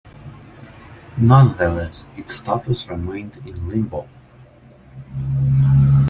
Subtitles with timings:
[1.15, 4.09] Nonetheless, its status remained in limbo.